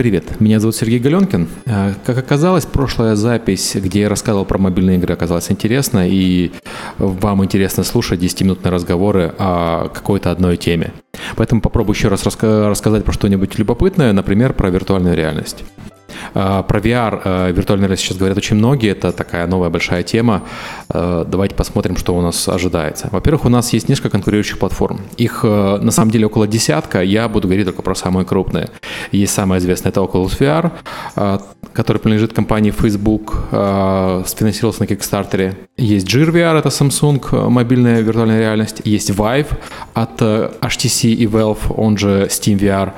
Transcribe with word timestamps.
Привет, 0.00 0.40
меня 0.40 0.60
зовут 0.60 0.76
Сергей 0.76 0.98
Галенкин. 0.98 1.46
Э, 1.66 1.92
как 2.06 2.16
оказалось, 2.16 2.64
прошлая 2.64 3.16
запись, 3.16 3.76
где 3.76 4.00
я 4.00 4.08
рассказывал 4.08 4.46
про 4.46 4.56
мобильные 4.56 4.96
игры, 4.96 5.12
оказалась 5.12 5.50
интересна, 5.50 6.08
и 6.08 6.52
вам 6.96 7.44
интересно 7.44 7.84
слушать 7.84 8.18
10-минутные 8.18 8.72
разговоры 8.72 9.34
о 9.36 9.90
какой-то 9.90 10.30
одной 10.30 10.56
теме. 10.56 10.94
Поэтому 11.36 11.60
попробую 11.60 11.94
еще 11.94 12.08
раз 12.08 12.24
рассказать 12.24 13.04
про 13.04 13.12
что-нибудь 13.12 13.58
любопытное, 13.58 14.14
например, 14.14 14.54
про 14.54 14.70
виртуальную 14.70 15.14
реальность. 15.14 15.64
А, 16.34 16.62
про 16.62 16.80
VR, 16.80 17.20
а, 17.24 17.50
виртуальная 17.50 17.86
реальность 17.86 18.04
сейчас 18.04 18.18
говорят 18.18 18.38
очень 18.38 18.56
многие, 18.56 18.90
это 18.90 19.12
такая 19.12 19.46
новая 19.46 19.70
большая 19.70 20.02
тема. 20.02 20.42
А, 20.88 21.24
давайте 21.24 21.54
посмотрим, 21.54 21.96
что 21.96 22.14
у 22.16 22.20
нас 22.20 22.48
ожидается. 22.48 23.08
Во-первых, 23.10 23.44
у 23.44 23.48
нас 23.48 23.72
есть 23.72 23.88
несколько 23.88 24.10
конкурирующих 24.10 24.58
платформ. 24.58 25.00
Их 25.16 25.44
на 25.44 25.90
самом 25.90 26.10
деле 26.10 26.26
около 26.26 26.46
десятка, 26.46 27.02
я 27.02 27.28
буду 27.28 27.48
говорить 27.48 27.66
только 27.66 27.82
про 27.82 27.94
самые 27.94 28.24
крупные. 28.24 28.68
Есть 29.12 29.34
самая 29.34 29.60
известная, 29.60 29.90
это 29.90 30.00
Oculus 30.00 30.38
VR, 30.38 30.70
который 31.72 31.98
принадлежит 31.98 32.32
компании 32.32 32.70
Facebook, 32.70 33.44
сфинансировался 33.50 34.82
на 34.82 34.86
Kickstarter. 34.86 35.54
Есть 35.76 36.06
Gear 36.06 36.30
VR, 36.30 36.58
это 36.58 36.68
Samsung, 36.68 37.48
мобильная 37.48 38.00
виртуальная 38.00 38.38
реальность. 38.38 38.82
Есть 38.84 39.10
Vive 39.10 39.48
от 39.94 40.20
HTC 40.20 41.08
и 41.12 41.26
Valve, 41.26 41.74
он 41.74 41.96
же 41.98 42.28
Steam 42.30 42.58
VR. 42.58 42.92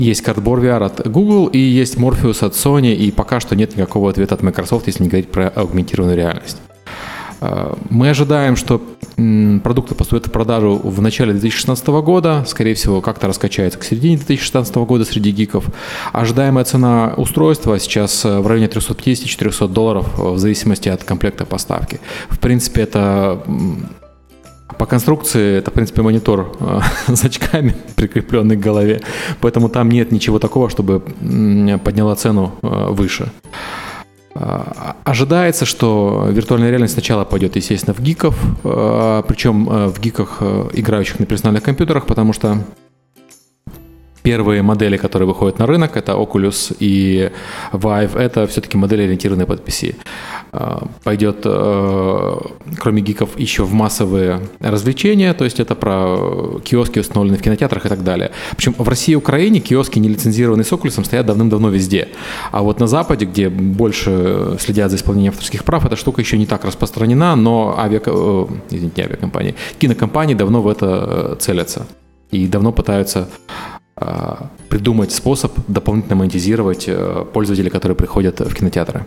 Есть 0.00 0.26
Cardboard 0.26 0.62
VR 0.62 0.84
от 0.86 1.06
Google 1.06 1.48
и 1.48 1.58
есть 1.58 1.96
Morpheus 1.96 2.42
от 2.42 2.54
Sony, 2.54 2.94
и 2.94 3.10
пока 3.10 3.38
что 3.38 3.54
нет 3.54 3.76
никакого 3.76 4.08
ответа 4.08 4.34
от 4.34 4.42
Microsoft, 4.42 4.86
если 4.86 5.02
не 5.02 5.10
говорить 5.10 5.30
про 5.30 5.48
аугментированную 5.48 6.16
реальность. 6.16 6.56
А, 7.42 7.76
мы 7.90 8.08
ожидаем, 8.08 8.56
что 8.56 8.80
продукты 9.62 9.94
поступят 9.94 10.28
в 10.28 10.30
продажу 10.30 10.80
в 10.82 11.02
начале 11.02 11.32
2016 11.32 11.86
года, 11.88 12.46
скорее 12.48 12.74
всего, 12.74 13.02
как-то 13.02 13.26
раскачается 13.26 13.78
к 13.78 13.84
середине 13.84 14.16
2016 14.16 14.74
года 14.76 15.04
среди 15.04 15.32
гиков. 15.32 15.66
Ожидаемая 16.14 16.64
цена 16.64 17.12
устройства 17.18 17.78
сейчас 17.78 18.24
в 18.24 18.46
районе 18.46 18.68
350-400 18.68 19.68
долларов 19.68 20.18
в 20.18 20.38
зависимости 20.38 20.88
от 20.88 21.04
комплекта 21.04 21.44
поставки. 21.44 22.00
В 22.30 22.38
принципе, 22.38 22.80
это 22.80 23.42
по 24.80 24.86
конструкции 24.86 25.58
это, 25.58 25.70
в 25.70 25.74
принципе, 25.74 26.00
монитор 26.00 26.56
э, 26.58 26.80
с 27.14 27.22
очками, 27.22 27.74
прикрепленный 27.96 28.56
к 28.56 28.60
голове. 28.60 29.02
Поэтому 29.42 29.68
там 29.68 29.90
нет 29.90 30.10
ничего 30.10 30.38
такого, 30.38 30.70
чтобы 30.70 31.00
подняла 31.84 32.16
цену 32.16 32.54
э, 32.62 32.86
выше. 32.88 33.30
А, 34.34 34.96
ожидается, 35.04 35.66
что 35.66 36.28
виртуальная 36.30 36.70
реальность 36.70 36.94
сначала 36.94 37.26
пойдет, 37.26 37.56
естественно, 37.56 37.92
в 37.92 38.00
гиков, 38.00 38.34
э, 38.64 39.22
причем 39.28 39.66
в 39.66 40.00
гиках, 40.00 40.40
играющих 40.72 41.18
на 41.20 41.26
персональных 41.26 41.62
компьютерах, 41.62 42.06
потому 42.06 42.32
что 42.32 42.64
Первые 44.22 44.62
модели, 44.62 44.96
которые 44.96 45.26
выходят 45.26 45.58
на 45.58 45.66
рынок, 45.66 45.96
это 45.96 46.12
Oculus 46.12 46.76
и 46.78 47.30
Vive, 47.72 48.18
это 48.18 48.46
все-таки 48.46 48.76
модели, 48.76 49.02
ориентированные 49.02 49.46
под 49.46 49.66
PC. 49.66 49.94
А, 50.52 50.86
пойдет, 51.04 51.42
э, 51.44 52.38
кроме 52.78 53.02
гиков, 53.02 53.38
еще 53.38 53.64
в 53.64 53.72
массовые 53.72 54.40
развлечения, 54.60 55.32
то 55.32 55.44
есть 55.44 55.60
это 55.60 55.74
про 55.74 56.60
киоски, 56.64 56.98
установленные 56.98 57.38
в 57.38 57.42
кинотеатрах 57.42 57.86
и 57.86 57.88
так 57.88 58.02
далее. 58.02 58.32
Причем 58.56 58.74
в 58.76 58.88
России 58.88 59.12
и 59.12 59.16
Украине 59.16 59.60
киоски, 59.60 59.98
не 59.98 60.08
лицензированные 60.08 60.64
с 60.64 60.72
Oculus, 60.72 61.02
стоят 61.04 61.26
давным-давно 61.26 61.70
везде. 61.70 62.08
А 62.50 62.62
вот 62.62 62.80
на 62.80 62.88
Западе, 62.88 63.26
где 63.26 63.48
больше 63.48 64.56
следят 64.58 64.90
за 64.90 64.96
исполнением 64.96 65.32
авторских 65.32 65.64
прав, 65.64 65.86
эта 65.86 65.96
штука 65.96 66.20
еще 66.20 66.36
не 66.36 66.46
так 66.46 66.64
распространена, 66.64 67.36
но 67.36 67.76
авиа... 67.78 68.02
Э, 68.04 68.46
извините, 68.70 69.04
авиакомпании, 69.04 69.54
кинокомпании 69.78 70.34
давно 70.34 70.62
в 70.62 70.68
это 70.68 70.86
э, 70.86 71.36
целятся 71.38 71.86
и 72.30 72.46
давно 72.46 72.72
пытаются 72.72 73.28
придумать 74.68 75.12
способ 75.12 75.52
дополнительно 75.68 76.16
монетизировать 76.16 76.84
э, 76.86 77.24
пользователей, 77.32 77.70
которые 77.70 77.96
приходят 77.96 78.40
в 78.40 78.54
кинотеатры. 78.54 79.04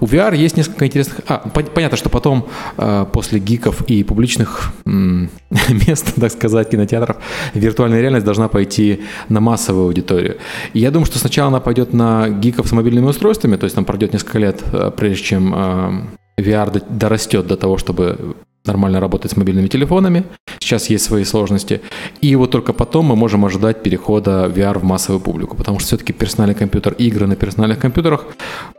У 0.00 0.06
VR 0.06 0.36
есть 0.36 0.56
несколько 0.56 0.86
интересных... 0.86 1.20
А, 1.26 1.38
понятно, 1.74 1.96
что 1.96 2.08
потом, 2.08 2.46
э, 2.76 3.06
после 3.12 3.40
гиков 3.40 3.82
и 3.88 4.04
публичных 4.04 4.72
мест, 4.84 6.14
так 6.20 6.30
сказать, 6.30 6.70
кинотеатров, 6.70 7.16
виртуальная 7.54 8.00
реальность 8.00 8.26
должна 8.26 8.48
пойти 8.48 9.00
на 9.28 9.40
массовую 9.40 9.86
аудиторию. 9.86 10.36
И 10.74 10.80
я 10.80 10.90
думаю, 10.90 11.06
что 11.06 11.18
сначала 11.18 11.48
она 11.48 11.60
пойдет 11.60 11.92
на 11.92 12.28
гиков 12.28 12.68
с 12.68 12.72
мобильными 12.72 13.06
устройствами, 13.06 13.56
то 13.56 13.64
есть 13.64 13.74
там 13.74 13.84
пройдет 13.84 14.12
несколько 14.12 14.38
лет, 14.38 14.62
э, 14.72 14.90
прежде 14.96 15.24
чем 15.24 15.54
VR 16.38 16.84
дорастет 16.90 17.46
до 17.46 17.56
того, 17.56 17.78
чтобы 17.78 18.36
нормально 18.66 19.00
работать 19.00 19.32
с 19.32 19.36
мобильными 19.36 19.68
телефонами. 19.68 20.24
Сейчас 20.58 20.90
есть 20.90 21.04
свои 21.04 21.24
сложности. 21.24 21.80
И 22.20 22.34
вот 22.36 22.50
только 22.50 22.72
потом 22.72 23.06
мы 23.06 23.16
можем 23.16 23.44
ожидать 23.44 23.82
перехода 23.82 24.46
VR 24.54 24.78
в 24.78 24.84
массовую 24.84 25.20
публику, 25.20 25.56
потому 25.56 25.78
что 25.78 25.88
все-таки 25.88 26.12
персональный 26.12 26.54
компьютер, 26.54 26.94
игры 26.94 27.26
на 27.26 27.36
персональных 27.36 27.78
компьютерах 27.78 28.26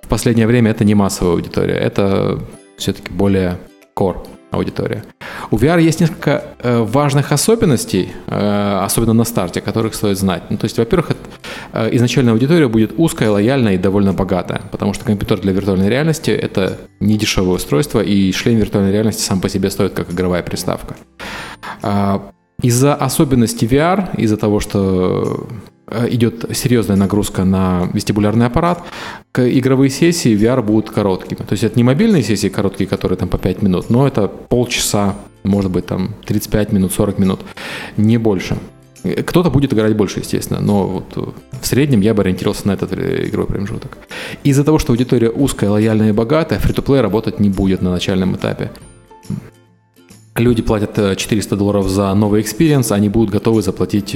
в 0.01 0.07
последнее 0.07 0.47
время 0.47 0.71
это 0.71 0.83
не 0.83 0.95
массовая 0.95 1.33
аудитория, 1.33 1.75
это 1.75 2.39
все-таки 2.77 3.11
более 3.11 3.57
core 3.95 4.17
аудитория. 4.51 5.03
У 5.51 5.57
VR 5.57 5.81
есть 5.81 5.99
несколько 5.99 6.43
э, 6.59 6.79
важных 6.79 7.31
особенностей, 7.31 8.11
э, 8.27 8.79
особенно 8.83 9.13
на 9.13 9.25
старте, 9.25 9.61
которых 9.61 9.95
стоит 9.95 10.17
знать. 10.17 10.43
Ну, 10.49 10.57
то 10.57 10.65
есть, 10.65 10.77
во-первых, 10.77 11.11
э, 11.73 11.89
изначально 11.95 12.31
аудитория 12.31 12.67
будет 12.67 12.93
узкая, 12.97 13.29
лояльная 13.29 13.75
и 13.75 13.77
довольно 13.77 14.13
богатая, 14.13 14.61
потому 14.71 14.93
что 14.93 15.05
компьютер 15.05 15.39
для 15.39 15.51
виртуальной 15.51 15.89
реальности— 15.89 16.31
это 16.31 16.77
не 16.99 17.17
дешевое 17.17 17.55
устройство, 17.55 18.01
и 18.01 18.31
шлем 18.31 18.57
виртуальной 18.57 18.91
реальности 18.91 19.21
сам 19.21 19.41
по 19.41 19.49
себе 19.49 19.69
стоит 19.69 19.93
как 19.93 20.11
игровая 20.11 20.43
приставка. 20.43 20.95
Э, 21.83 22.19
из-за 22.61 22.95
особенностей 22.95 23.67
VR, 23.67 24.15
из-за 24.17 24.37
того, 24.37 24.59
что 24.59 25.47
идет 26.09 26.45
серьезная 26.53 26.97
нагрузка 26.97 27.45
на 27.45 27.89
вестибулярный 27.93 28.45
аппарат, 28.47 28.83
игровые 29.35 29.89
сессии 29.89 30.35
VR 30.35 30.61
будут 30.61 30.89
короткими. 30.89 31.37
То 31.37 31.53
есть 31.53 31.63
это 31.63 31.77
не 31.77 31.83
мобильные 31.83 32.23
сессии 32.23 32.49
короткие, 32.49 32.87
которые 32.87 33.17
там 33.17 33.29
по 33.29 33.37
5 33.37 33.61
минут, 33.61 33.89
но 33.89 34.07
это 34.07 34.27
полчаса, 34.27 35.15
может 35.43 35.71
быть 35.71 35.85
там 35.85 36.15
35 36.25 36.73
минут, 36.73 36.93
40 36.93 37.19
минут, 37.19 37.39
не 37.95 38.17
больше. 38.17 38.57
Э, 39.03 39.23
кто-то 39.23 39.49
будет 39.49 39.73
играть 39.73 39.95
больше, 39.95 40.19
естественно, 40.19 40.59
но 40.59 40.87
вот 40.87 41.05
э, 41.15 41.59
в 41.61 41.65
среднем 41.65 42.01
я 42.01 42.13
бы 42.13 42.23
ориентировался 42.23 42.67
на 42.67 42.73
этот 42.73 42.93
игровой 42.93 43.47
промежуток. 43.47 43.97
Из-за 44.43 44.63
того, 44.63 44.79
что 44.79 44.93
аудитория 44.93 45.29
узкая, 45.29 45.69
лояльная 45.69 46.09
и 46.09 46.13
богатая, 46.13 46.59
фри-то-плей 46.59 47.01
работать 47.01 47.39
не 47.39 47.49
будет 47.49 47.81
на 47.81 47.91
начальном 47.91 48.35
этапе. 48.35 48.71
Люди 50.35 50.61
платят 50.61 51.17
400 51.17 51.55
долларов 51.55 51.87
за 51.87 52.13
новый 52.13 52.41
experience, 52.41 52.91
они 52.91 53.09
будут 53.09 53.31
готовы 53.31 53.63
заплатить 53.63 54.15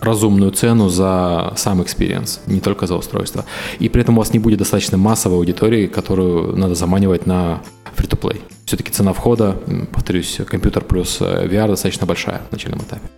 разумную 0.00 0.52
цену 0.52 0.88
за 0.88 1.52
сам 1.56 1.80
experience, 1.80 2.40
не 2.46 2.60
только 2.60 2.86
за 2.86 2.96
устройство. 2.96 3.44
И 3.78 3.88
при 3.88 4.02
этом 4.02 4.16
у 4.16 4.18
вас 4.18 4.32
не 4.32 4.38
будет 4.38 4.58
достаточно 4.58 4.96
массовой 4.96 5.36
аудитории, 5.36 5.86
которую 5.86 6.56
надо 6.56 6.74
заманивать 6.74 7.26
на 7.26 7.60
free-to-play. 7.96 8.40
Все-таки 8.64 8.90
цена 8.90 9.12
входа, 9.12 9.56
повторюсь, 9.92 10.40
компьютер 10.46 10.84
плюс 10.84 11.18
э, 11.20 11.46
VR 11.46 11.68
достаточно 11.68 12.06
большая 12.06 12.42
в 12.48 12.52
начальном 12.52 12.80
этапе. 12.80 13.08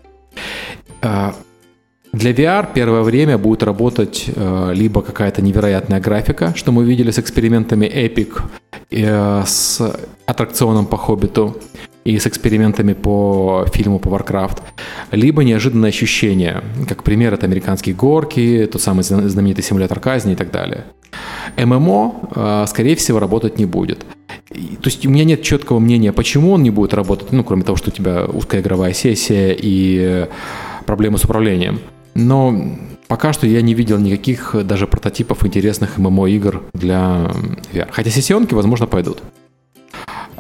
А, 1.03 1.35
для 2.13 2.33
VR 2.33 2.69
первое 2.75 3.03
время 3.03 3.39
будет 3.39 3.63
работать 3.63 4.25
э, 4.35 4.73
либо 4.75 5.03
какая-то 5.03 5.43
невероятная 5.43 6.01
графика, 6.01 6.53
что 6.57 6.73
мы 6.73 6.85
видели 6.85 7.11
с 7.11 7.19
экспериментами 7.19 7.87
Epic, 7.87 8.41
э, 8.91 9.43
с 9.47 9.81
аттракционом 10.27 10.87
по 10.87 10.97
Хоббиту, 10.97 11.57
и 12.05 12.19
с 12.19 12.27
экспериментами 12.27 12.95
по 12.95 13.67
фильму 13.73 13.99
по 13.99 14.09
Warcraft, 14.09 14.59
либо 15.13 15.45
неожиданное 15.45 15.91
ощущение, 15.91 16.63
как 16.89 17.03
пример 17.03 17.35
это 17.35 17.47
американские 17.47 17.95
горки, 17.95 18.69
тот 18.71 18.81
самый 18.81 19.03
знаменитый 19.03 19.65
симулятор 19.65 20.01
казни 20.01 20.33
и 20.33 20.37
так 20.37 20.51
далее. 20.51 20.85
ММО, 21.57 22.15
э, 22.35 22.65
скорее 22.69 22.97
всего, 22.97 23.19
работать 23.19 23.59
не 23.59 23.67
будет. 23.67 24.07
То 24.49 24.87
есть 24.87 25.05
у 25.05 25.11
меня 25.11 25.25
нет 25.25 25.43
четкого 25.43 25.79
мнения, 25.79 26.13
почему 26.13 26.53
он 26.53 26.63
не 26.63 26.71
будет 26.71 26.95
работать, 26.95 27.33
ну, 27.33 27.45
кроме 27.45 27.65
того, 27.65 27.77
что 27.77 27.91
у 27.91 27.93
тебя 27.93 28.25
узкая 28.25 28.63
игровая 28.63 28.95
сессия 28.95 29.55
и 29.59 30.27
проблемы 30.87 31.19
с 31.19 31.25
управлением. 31.25 31.81
Но 32.15 32.79
пока 33.09 33.33
что 33.33 33.47
я 33.47 33.61
не 33.61 33.75
видел 33.75 33.99
никаких 33.99 34.57
даже 34.65 34.87
прототипов 34.87 35.45
интересных 35.45 35.99
ММО-игр 35.99 36.63
для 36.73 37.31
VR. 37.73 37.89
Хотя 37.91 38.11
сессионки, 38.11 38.55
возможно, 38.55 38.87
пойдут. 38.87 39.23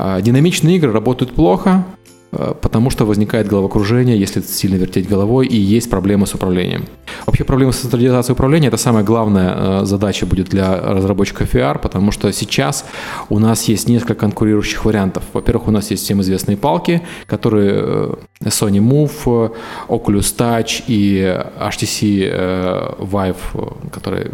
А, 0.00 0.20
динамичные 0.20 0.76
игры 0.76 0.92
работают 0.92 1.34
плохо, 1.34 1.84
а, 2.30 2.54
потому 2.54 2.88
что 2.88 3.04
возникает 3.04 3.48
головокружение, 3.48 4.16
если 4.16 4.40
сильно 4.40 4.76
вертеть 4.76 5.08
головой, 5.08 5.48
и 5.48 5.56
есть 5.56 5.90
проблемы 5.90 6.28
с 6.28 6.34
управлением. 6.34 6.84
Вообще 7.26 7.42
проблемы 7.42 7.72
с 7.72 7.78
централизацией 7.78 8.34
управления– 8.34 8.68
это 8.68 8.76
самая 8.76 9.02
главная 9.02 9.54
а, 9.56 9.84
задача 9.84 10.24
будет 10.24 10.50
для 10.50 10.80
разработчиков 10.80 11.52
VR, 11.52 11.80
потому 11.80 12.12
что 12.12 12.32
сейчас 12.32 12.86
у 13.28 13.40
нас 13.40 13.64
есть 13.64 13.88
несколько 13.88 14.14
конкурирующих 14.14 14.84
вариантов. 14.84 15.24
Во-первых, 15.32 15.66
у 15.66 15.72
нас 15.72 15.90
есть 15.90 16.04
всем 16.04 16.20
известные 16.20 16.56
палки, 16.56 17.02
которые 17.26 17.72
э, 17.72 18.14
Sony 18.44 18.78
Move, 18.78 19.52
Oculus 19.88 20.32
Touch 20.36 20.84
и 20.86 21.42
HTC 21.58 22.28
э, 22.30 22.94
Vive, 23.00 23.90
которые 23.90 24.30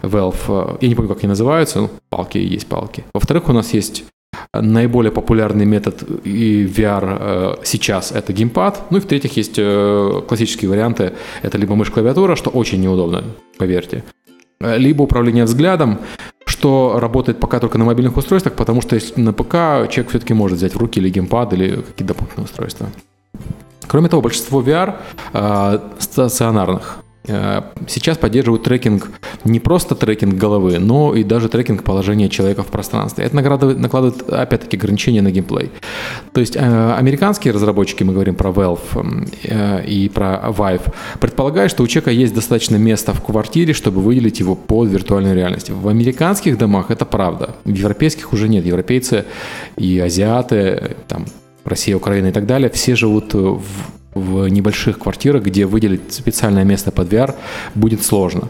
Valve, 0.00 0.78
я 0.80 0.88
не 0.88 0.94
помню, 0.94 1.10
как 1.10 1.18
они 1.18 1.28
называются, 1.28 1.80
но 1.80 1.90
палки 2.08 2.38
есть 2.38 2.68
палки. 2.68 3.04
Во-вторых, 3.12 3.50
у 3.50 3.52
нас 3.52 3.74
есть 3.74 4.04
наиболее 4.54 5.12
популярный 5.12 5.64
метод 5.64 6.02
и 6.24 6.64
VR 6.66 7.18
э, 7.20 7.64
сейчас 7.64 8.12
это 8.12 8.32
геймпад. 8.32 8.82
Ну 8.90 8.98
и 8.98 9.00
в-третьих, 9.00 9.36
есть 9.36 9.54
э, 9.56 10.22
классические 10.26 10.70
варианты. 10.70 11.12
Это 11.42 11.58
либо 11.58 11.74
мышь-клавиатура, 11.74 12.36
что 12.36 12.50
очень 12.50 12.80
неудобно, 12.80 13.24
поверьте. 13.58 14.04
Э, 14.60 14.76
либо 14.76 15.02
управление 15.02 15.44
взглядом, 15.44 15.98
что 16.44 16.98
работает 16.98 17.40
пока 17.40 17.60
только 17.60 17.78
на 17.78 17.84
мобильных 17.84 18.16
устройствах, 18.16 18.54
потому 18.54 18.82
что 18.82 18.94
если 18.94 19.20
на 19.20 19.32
ПК 19.32 19.90
человек 19.90 20.10
все-таки 20.10 20.34
может 20.34 20.58
взять 20.58 20.74
в 20.74 20.78
руки 20.78 21.00
или 21.00 21.08
геймпад, 21.08 21.52
или 21.54 21.76
какие-то 21.76 22.14
дополнительные 22.14 22.44
устройства. 22.44 22.88
Кроме 23.88 24.08
того, 24.08 24.22
большинство 24.22 24.62
VR 24.62 24.96
э, 25.32 25.78
стационарных 25.98 26.98
сейчас 27.24 28.18
поддерживают 28.18 28.64
трекинг, 28.64 29.10
не 29.44 29.60
просто 29.60 29.94
трекинг 29.94 30.34
головы, 30.34 30.78
но 30.78 31.14
и 31.14 31.22
даже 31.22 31.48
трекинг 31.48 31.84
положения 31.84 32.28
человека 32.28 32.62
в 32.62 32.66
пространстве. 32.66 33.24
Это 33.24 33.36
накладывает, 33.36 34.28
опять-таки, 34.28 34.76
ограничения 34.76 35.22
на 35.22 35.30
геймплей. 35.30 35.70
То 36.32 36.40
есть 36.40 36.56
э, 36.56 36.94
американские 36.94 37.54
разработчики, 37.54 38.02
мы 38.02 38.12
говорим 38.12 38.34
про 38.34 38.50
Valve 38.50 39.28
э, 39.44 39.84
и 39.84 40.08
про 40.08 40.42
Vive, 40.48 40.92
предполагают, 41.20 41.70
что 41.70 41.82
у 41.82 41.86
человека 41.86 42.10
есть 42.10 42.34
достаточно 42.34 42.76
места 42.76 43.12
в 43.12 43.22
квартире, 43.22 43.72
чтобы 43.72 44.00
выделить 44.00 44.40
его 44.40 44.54
под 44.54 44.88
виртуальной 44.88 45.34
реальностью. 45.34 45.76
В 45.76 45.88
американских 45.88 46.58
домах 46.58 46.90
это 46.90 47.04
правда, 47.04 47.54
в 47.64 47.72
европейских 47.72 48.32
уже 48.32 48.48
нет. 48.48 48.66
Европейцы 48.66 49.24
и 49.76 49.98
азиаты, 49.98 50.96
там, 51.08 51.26
Россия, 51.64 51.96
Украина 51.96 52.28
и 52.28 52.32
так 52.32 52.46
далее, 52.46 52.70
все 52.70 52.96
живут 52.96 53.34
в 53.34 53.62
в 54.14 54.46
небольших 54.48 54.98
квартирах, 54.98 55.42
где 55.42 55.66
выделить 55.66 56.12
специальное 56.12 56.64
место 56.64 56.90
под 56.90 57.12
VR 57.12 57.34
будет 57.74 58.02
сложно. 58.02 58.48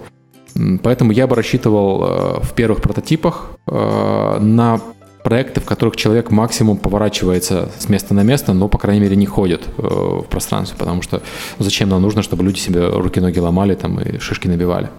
Поэтому 0.82 1.12
я 1.12 1.26
бы 1.26 1.34
рассчитывал 1.34 2.04
э, 2.04 2.40
в 2.42 2.52
первых 2.54 2.82
прототипах 2.82 3.52
э, 3.66 4.38
на 4.40 4.80
проекты, 5.24 5.60
в 5.60 5.64
которых 5.64 5.96
человек 5.96 6.30
максимум 6.30 6.76
поворачивается 6.76 7.70
с 7.78 7.88
места 7.88 8.12
на 8.12 8.22
место, 8.22 8.52
но, 8.52 8.68
по 8.68 8.76
крайней 8.76 9.00
мере, 9.00 9.16
не 9.16 9.26
ходит 9.26 9.62
э, 9.78 9.82
в 9.82 10.26
пространстве, 10.28 10.76
потому 10.78 11.00
что 11.00 11.22
зачем 11.58 11.88
нам 11.88 12.02
нужно, 12.02 12.22
чтобы 12.22 12.44
люди 12.44 12.58
себе 12.58 12.86
руки-ноги 12.88 13.38
ломали 13.38 13.74
там, 13.74 14.00
и 14.00 14.18
шишки 14.18 14.48
набивали. 14.48 14.90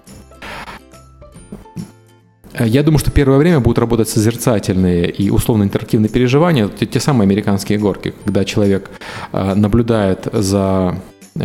Я 2.58 2.82
думаю, 2.84 2.98
что 3.00 3.10
первое 3.10 3.38
время 3.38 3.60
будут 3.60 3.78
работать 3.78 4.08
созерцательные 4.08 5.10
и 5.10 5.30
условно-интерактивные 5.30 6.08
переживания, 6.08 6.68
те, 6.68 6.86
те 6.86 7.00
самые 7.00 7.26
американские 7.26 7.78
горки, 7.78 8.14
когда 8.24 8.44
человек 8.44 8.90
э, 9.32 9.54
наблюдает 9.54 10.28
за 10.32 11.00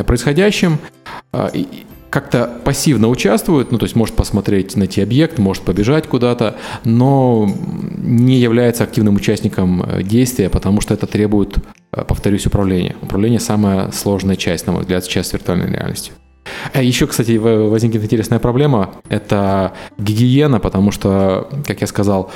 происходящим, 0.05 0.77
э, 1.33 1.49
и 1.53 1.67
как-то 2.11 2.49
пассивно 2.63 3.07
участвует, 3.07 3.71
ну, 3.71 3.79
то 3.79 3.85
есть 3.85 3.95
может 3.95 4.15
посмотреть, 4.15 4.75
найти 4.75 5.01
объект, 5.01 5.39
может 5.39 5.63
побежать 5.63 6.07
куда-то, 6.07 6.57
но 6.83 7.51
не 7.97 8.39
является 8.39 8.83
активным 8.83 9.15
участником 9.15 9.81
э, 9.81 10.03
действия, 10.03 10.49
потому 10.49 10.79
что 10.79 10.93
это 10.93 11.07
требует, 11.07 11.55
повторюсь, 11.89 12.45
управления. 12.45 12.95
Управление– 13.01 13.39
самая 13.41 13.91
сложная 13.91 14.35
часть, 14.35 14.67
на 14.67 14.73
мой 14.73 14.81
взгляд, 14.81 15.03
сейчас 15.03 15.29
с 15.29 15.33
виртуальной 15.33 15.71
реальностью. 15.71 16.13
Э, 16.73 16.83
Еще, 16.83 17.07
кстати, 17.07 17.37
возникнет 17.37 18.03
интересная 18.03 18.39
проблема. 18.39 18.95
Это 19.09 19.73
гигиена, 19.97 20.59
потому 20.59 20.91
что, 20.91 21.49
как 21.67 21.81
я 21.81 21.87
сказал, 21.87 22.31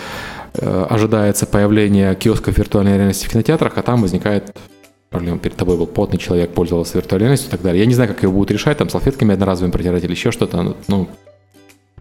э, 0.56 0.86
ожидается 0.90 1.46
появление 1.46 2.16
киосков 2.16 2.58
виртуальной 2.58 2.96
реальности 2.98 3.28
в 3.28 3.32
кинотеатрах, 3.32 3.78
а 3.78 3.82
там 3.82 4.02
возникает 4.02 4.56
проблема. 5.10 5.38
Перед 5.40 5.56
тобой 5.56 5.78
был 5.78 5.88
потный 5.88 6.20
человек, 6.20 6.52
пользовался 6.52 6.98
виртуальной 6.98 7.26
реальностью 7.26 7.50
и 7.50 7.52
так 7.52 7.62
далее. 7.62 7.82
Я 7.82 7.86
не 7.86 7.94
знаю, 7.94 8.10
как 8.10 8.24
его 8.24 8.34
будут 8.34 8.52
решать, 8.52 8.78
там 8.78 8.90
салфетками 8.90 9.34
одноразовыми 9.34 9.72
протирать 9.72 10.04
или 10.04 10.12
еще 10.12 10.32
что-то. 10.32 10.76
Ну, 10.88 11.08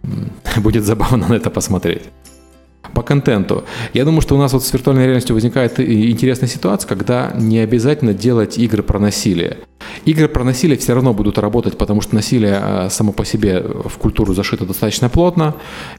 будет 0.56 0.84
забавно 0.84 1.28
на 1.28 1.34
это 1.34 1.50
посмотреть. 1.50 2.02
По 2.94 3.02
контенту. 3.02 3.64
Я 3.94 4.04
думаю, 4.04 4.20
что 4.20 4.34
у 4.34 4.38
нас 4.38 4.52
вот 4.52 4.64
с 4.64 4.72
виртуальной 4.72 5.04
реальностью 5.04 5.34
возникает 5.34 5.78
интересная 5.80 6.48
ситуация, 6.48 6.88
когда 6.88 7.32
не 7.36 7.58
обязательно 7.58 8.12
делать 8.12 8.58
игры 8.58 8.82
про 8.82 8.98
насилие. 8.98 9.58
Игры 10.04 10.28
про 10.28 10.42
насилие 10.42 10.76
все 10.78 10.94
равно 10.94 11.14
будут 11.14 11.38
работать, 11.38 11.78
потому 11.78 12.00
что 12.00 12.14
насилие 12.14 12.58
а, 12.60 12.88
само 12.90 13.12
по 13.12 13.24
себе 13.24 13.60
в 13.60 13.98
культуру 13.98 14.34
зашито 14.34 14.66
достаточно 14.66 15.08
плотно, 15.08 15.54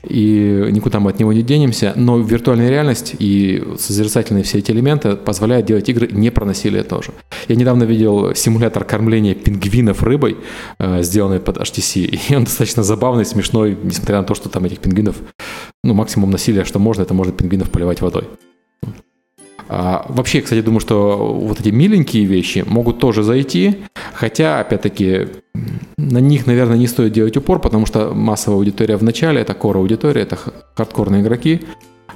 и 0.07 0.67
никуда 0.71 0.99
мы 0.99 1.11
от 1.11 1.19
него 1.19 1.31
не 1.31 1.41
денемся. 1.41 1.93
Но 1.95 2.19
виртуальная 2.19 2.69
реальность 2.69 3.15
и 3.19 3.63
созерцательные 3.79 4.43
все 4.43 4.59
эти 4.59 4.71
элементы 4.71 5.15
позволяют 5.15 5.65
делать 5.65 5.87
игры 5.87 6.09
не 6.11 6.31
про 6.31 6.45
насилие 6.45 6.83
тоже. 6.83 7.11
Я 7.47 7.55
недавно 7.55 7.83
видел 7.83 8.35
симулятор 8.35 8.83
кормления 8.83 9.35
пингвинов 9.35 10.03
рыбой, 10.03 10.37
а, 10.79 11.01
сделанный 11.01 11.39
под 11.39 11.57
HTC, 11.57 12.19
и 12.29 12.35
он 12.35 12.43
достаточно 12.43 12.83
забавный, 12.83 13.25
смешной, 13.25 13.77
несмотря 13.83 14.17
на 14.17 14.23
то, 14.23 14.35
что 14.35 14.49
там 14.49 14.65
этих 14.65 14.79
пингвинов, 14.79 15.15
ну, 15.83 15.93
максимум 15.93 16.31
насилия, 16.31 16.63
что 16.63 16.79
можно, 16.79 17.01
это 17.01 17.13
может 17.13 17.37
пингвинов 17.37 17.69
поливать 17.69 18.01
водой. 18.01 18.23
А, 19.69 20.05
вообще, 20.09 20.41
кстати, 20.41 20.61
думаю, 20.61 20.79
что 20.79 21.33
вот 21.33 21.59
эти 21.59 21.69
миленькие 21.69 22.25
вещи 22.25 22.63
могут 22.65 22.99
тоже 22.99 23.23
зайти, 23.23 23.77
хотя, 24.13 24.59
опять-таки, 24.59 25.27
на 25.97 26.19
них, 26.19 26.47
наверное, 26.47 26.77
не 26.77 26.87
стоит 26.87 27.13
делать 27.13 27.37
упор, 27.37 27.59
потому 27.59 27.85
что 27.85 28.13
массовая 28.13 28.59
аудитория 28.59 28.97
в 28.97 29.03
начале, 29.03 29.41
это 29.41 29.53
кора-аудитория, 29.53 30.21
это 30.21 30.37
хардкорные 30.75 31.21
игроки, 31.21 31.61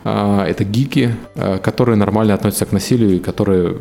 а, 0.03 0.45
это 0.45 0.63
гики, 0.63 1.15
а, 1.35 1.57
которые 1.57 1.95
нормально 1.95 2.33
относятся 2.33 2.65
к 2.65 2.71
насилию 2.71 3.15
и 3.15 3.19
которые 3.19 3.79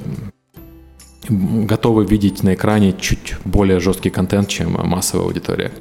готовы 1.29 2.07
видеть 2.07 2.43
на 2.43 2.55
экране 2.55 2.95
чуть 2.99 3.35
более 3.45 3.81
жесткий 3.81 4.11
контент, 4.11 4.49
чем 4.49 4.73
массовая 4.73 5.27
аудитория. 5.27 5.73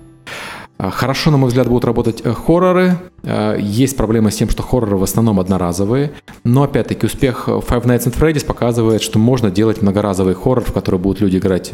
А, 0.78 0.90
хорошо, 0.90 1.32
на 1.32 1.38
мой 1.38 1.48
взгляд, 1.48 1.68
будут 1.68 1.86
работать 1.86 2.22
э, 2.24 2.34
хорроры. 2.34 2.98
А, 3.24 3.56
есть 3.58 3.96
проблема 3.96 4.32
с 4.32 4.36
тем, 4.36 4.50
что 4.50 4.64
хорроры 4.64 4.98
в 4.98 5.04
основном 5.04 5.40
одноразовые. 5.40 6.12
Но, 6.44 6.64
опять-таки, 6.64 7.06
успех 7.06 7.48
Five 7.48 7.86
Nights 7.86 8.08
at 8.08 8.20
Freddy's 8.20 8.46
показывает, 8.46 9.02
что 9.02 9.20
можно 9.20 9.50
делать 9.50 9.82
многоразовый 9.82 10.36
хоррор, 10.36 10.64
в 10.64 10.74
который 10.74 11.00
будут 11.00 11.22
люди 11.22 11.38
играть 11.38 11.74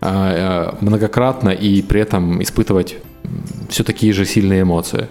многократно 0.00 1.48
и 1.48 1.80
при 1.80 2.02
этом 2.02 2.42
испытывать 2.42 2.96
все 3.68 3.84
такие 3.84 4.12
же 4.12 4.24
сильные 4.24 4.62
эмоции. 4.62 5.08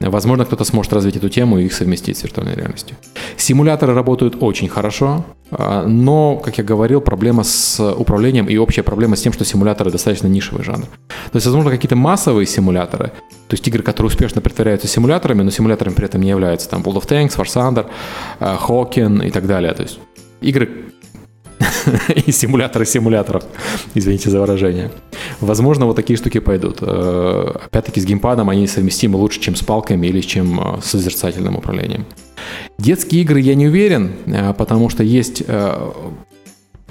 Возможно, 0.00 0.44
кто-то 0.44 0.62
сможет 0.62 0.92
развить 0.92 1.16
эту 1.16 1.28
тему 1.28 1.58
и 1.58 1.64
их 1.64 1.72
совместить 1.72 2.16
с 2.16 2.22
виртуальной 2.22 2.54
реальностью. 2.54 2.96
Симуляторы 3.36 3.94
работают 3.94 4.36
очень 4.40 4.68
хорошо, 4.68 5.24
но, 5.50 6.36
как 6.36 6.58
я 6.58 6.64
говорил, 6.64 7.00
проблема 7.00 7.42
с 7.42 7.82
управлением 7.92 8.46
и 8.46 8.56
общая 8.58 8.84
проблема 8.84 9.16
с 9.16 9.22
тем, 9.22 9.32
что 9.32 9.44
симуляторы 9.44 9.90
достаточно 9.90 10.28
нишевый 10.28 10.62
жанр. 10.62 10.84
То 10.86 11.36
есть, 11.36 11.46
возможно, 11.46 11.72
какие-то 11.72 11.96
массовые 11.96 12.46
симуляторы, 12.46 13.08
то 13.48 13.54
есть 13.54 13.66
игры, 13.66 13.82
которые 13.82 14.08
успешно 14.08 14.40
притворяются 14.40 14.86
симуляторами, 14.86 15.42
но 15.42 15.50
симуляторами 15.50 15.94
при 15.94 16.06
этом 16.06 16.22
не 16.22 16.28
являются. 16.28 16.68
Там 16.70 16.82
World 16.82 17.02
of 17.02 17.08
Tanks, 17.08 17.36
War 17.36 17.46
Thunder, 17.46 17.86
Hawking 18.40 19.26
и 19.26 19.30
так 19.30 19.48
далее. 19.48 19.74
То 19.74 19.82
есть 19.82 19.98
игры, 20.40 20.92
и 22.26 22.32
симуляторы 22.32 22.84
симуляторов. 22.84 23.44
Извините 23.94 24.30
за 24.30 24.40
выражение. 24.40 24.90
Возможно, 25.40 25.86
вот 25.86 25.96
такие 25.96 26.16
штуки 26.16 26.40
пойдут. 26.40 26.78
Э, 26.80 27.52
опять-таки, 27.66 28.00
с 28.00 28.04
геймпадом 28.04 28.50
они 28.50 28.66
совместимы 28.66 29.16
лучше, 29.16 29.40
чем 29.40 29.56
с 29.56 29.62
палками 29.62 30.06
или 30.06 30.20
чем 30.20 30.60
э, 30.60 30.80
с 30.82 30.86
созерцательным 30.86 31.56
управлением. 31.56 32.06
Детские 32.78 33.22
игры 33.22 33.40
я 33.40 33.54
не 33.54 33.66
уверен, 33.66 34.12
э, 34.26 34.54
потому 34.54 34.88
что 34.88 35.02
есть 35.02 35.42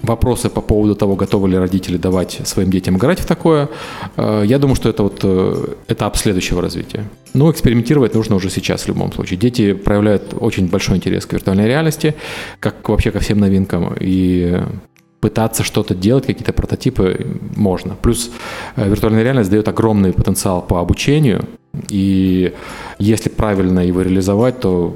вопросы 0.08 0.50
по 0.50 0.62
поводу 0.62 0.96
того, 0.96 1.16
готовы 1.16 1.50
ли 1.50 1.58
родители 1.58 1.98
давать 1.98 2.40
своим 2.44 2.72
детям 2.72 2.98
играть 2.98 3.20
в 3.20 3.26
такое. 3.26 3.70
Э, 4.16 4.44
я 4.46 4.58
думаю, 4.58 4.76
что 4.76 4.90
это 4.90 5.04
вот 5.04 5.20
э, 5.24 5.76
этап 5.88 6.18
следующего 6.18 6.62
развития. 6.62 7.04
Но 7.34 7.52
экспериментировать 7.52 8.16
нужно 8.16 8.36
уже 8.36 8.50
сейчас 8.50 8.84
в 8.84 8.88
любом 8.88 9.12
случае. 9.12 9.38
Дети 9.38 9.74
проявляют 9.74 10.34
очень 10.40 10.68
большой 10.68 10.98
интерес 10.98 11.26
к 11.26 11.34
виртуальной 11.34 11.68
реальности, 11.68 12.16
как 12.60 12.90
вообще 12.90 13.12
ко 13.12 13.20
всем 13.20 13.40
новинкам. 13.40 13.96
И 14.00 14.62
пытаться 15.20 15.64
что-то 15.64 15.96
делать, 15.96 16.26
какие-то 16.26 16.54
прототипы 16.54 17.40
можно. 17.56 17.96
Плюс 18.02 18.32
э, 18.76 18.90
виртуальная 18.90 19.24
реальность 19.24 19.50
дает 19.50 19.68
огромный 19.68 20.14
потенциал 20.14 20.62
по 20.62 20.80
обучению, 20.80 21.46
и 21.90 22.54
если 23.00 23.30
правильно 23.30 23.80
его 23.80 24.02
реализовать, 24.02 24.60
то 24.60 24.96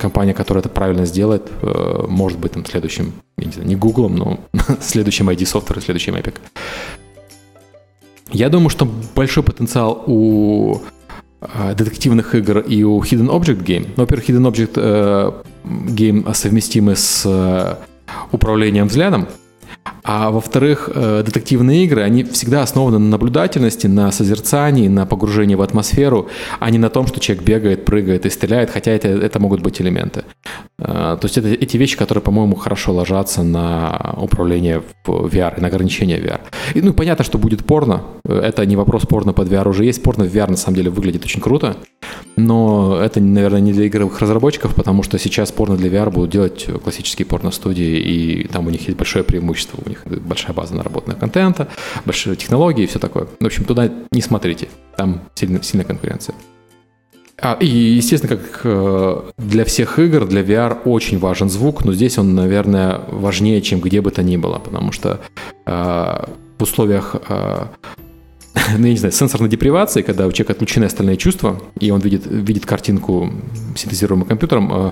компания, 0.00 0.34
которая 0.34 0.60
это 0.60 0.68
правильно 0.68 1.06
сделает, 1.06 1.50
э, 1.62 2.04
может 2.08 2.38
быть 2.38 2.52
там 2.52 2.64
следующим, 2.64 3.12
не 3.36 3.52
знаю, 3.52 3.68
не 3.68 3.76
Google, 3.76 4.08
но 4.08 4.40
следующим 4.80 5.30
ID 5.30 5.40
Software, 5.42 5.80
следующим 5.80 6.16
Epic. 6.16 6.34
Я 8.32 8.48
думаю, 8.48 8.70
что 8.70 8.88
большой 9.14 9.42
потенциал 9.42 10.02
у 10.06 10.78
э, 11.40 11.74
детективных 11.74 12.34
игр 12.34 12.58
и 12.58 12.82
у 12.82 13.00
Hidden 13.00 13.28
Object 13.28 13.64
Game. 13.64 13.86
Ну, 13.96 14.04
во-первых, 14.04 14.28
Hidden 14.28 14.50
Object 14.50 14.72
э, 14.76 15.32
Game 15.64 16.34
совместимы 16.34 16.96
с 16.96 17.78
управлением 18.32 18.88
взглядом, 18.88 19.28
а 20.02 20.30
во-вторых, 20.30 20.90
э, 20.92 21.22
детективные 21.24 21.84
игры, 21.84 22.02
они 22.02 22.24
всегда 22.24 22.62
основаны 22.62 22.98
на 22.98 23.08
наблюдательности, 23.08 23.86
на 23.86 24.10
созерцании, 24.12 24.88
на 24.88 25.06
погружении 25.06 25.54
в 25.54 25.62
атмосферу, 25.62 26.28
а 26.58 26.70
не 26.70 26.78
на 26.78 26.90
том, 26.90 27.06
что 27.06 27.20
человек 27.20 27.44
бегает, 27.44 27.84
прыгает 27.84 28.26
и 28.26 28.30
стреляет, 28.30 28.70
хотя 28.70 28.90
это, 28.92 29.08
это 29.08 29.38
могут 29.38 29.60
быть 29.60 29.80
элементы. 29.80 30.24
Э, 30.80 31.16
то 31.20 31.24
есть 31.24 31.38
это 31.38 31.48
эти 31.48 31.76
вещи, 31.76 31.96
которые, 31.96 32.22
по-моему, 32.22 32.56
хорошо 32.56 32.92
ложатся 32.92 33.42
на 33.42 34.14
управление 34.16 34.82
в 35.04 35.26
VR 35.26 35.60
на 35.60 35.68
ограничение 35.68 36.18
VR. 36.18 36.40
И, 36.74 36.82
ну, 36.82 36.92
понятно, 36.92 37.24
что 37.24 37.38
будет 37.38 37.64
порно. 37.64 38.02
Это 38.24 38.64
не 38.66 38.76
вопрос 38.76 39.02
порно 39.02 39.32
под 39.32 39.48
VR 39.48 39.68
уже 39.68 39.84
есть. 39.84 40.02
Порно 40.02 40.24
в 40.24 40.34
VR 40.34 40.50
на 40.50 40.56
самом 40.56 40.76
деле 40.76 40.90
выглядит 40.90 41.24
очень 41.24 41.40
круто. 41.40 41.76
но 42.36 42.98
это, 43.00 43.20
наверное, 43.20 43.60
не 43.60 43.72
для 43.72 43.86
игровых 43.86 44.18
разработчиков, 44.20 44.74
потому 44.74 45.02
что 45.02 45.18
сейчас 45.18 45.52
порно 45.52 45.76
для 45.76 45.90
VR 45.90 46.10
будут 46.10 46.30
делать 46.30 46.66
классические 46.82 47.26
порно-студии, 47.26 47.98
и 47.98 48.48
там 48.48 48.66
у 48.66 48.70
них 48.70 48.86
есть 48.86 48.96
большое 48.96 49.24
преимущество, 49.24 49.78
у 49.84 49.88
них 49.88 50.04
большая 50.06 50.54
база 50.54 50.74
наработанного 50.74 51.18
контента, 51.18 51.68
большие 52.04 52.36
технологии 52.36 52.84
и 52.84 52.86
все 52.86 52.98
такое. 52.98 53.26
В 53.40 53.46
общем, 53.46 53.64
туда 53.64 53.90
не 54.12 54.22
смотрите, 54.22 54.68
там 54.96 55.22
сильная 55.34 55.84
конкуренция. 55.84 56.34
А, 57.42 57.56
и, 57.58 57.66
естественно, 57.66 58.36
как 58.36 58.60
э, 58.64 59.22
для 59.38 59.64
всех 59.64 59.98
игр, 59.98 60.26
для 60.26 60.42
VR 60.42 60.78
очень 60.84 61.18
важен 61.18 61.48
звук, 61.48 61.84
но 61.84 61.92
здесь 61.92 62.18
он, 62.18 62.34
наверное, 62.34 63.00
важнее, 63.08 63.62
чем 63.62 63.80
где 63.80 64.02
бы 64.02 64.10
то 64.10 64.22
ни 64.22 64.36
было, 64.36 64.58
потому 64.58 64.92
что 64.92 65.20
э, 65.64 66.24
в 66.58 66.62
условиях 66.62 67.16
э, 67.28 67.64
ну, 68.78 68.84
я 68.84 68.92
не 68.92 68.96
знаю, 68.96 69.12
сенсорной 69.12 69.48
депривации, 69.48 70.02
когда 70.02 70.26
у 70.26 70.32
человека 70.32 70.52
отключены 70.52 70.84
остальные 70.84 71.16
чувства, 71.16 71.60
и 71.78 71.90
он 71.90 72.00
видит, 72.00 72.26
видит 72.26 72.66
картинку 72.66 73.32
синтезируемым 73.74 74.26
компьютером, 74.26 74.70
э, 74.72 74.90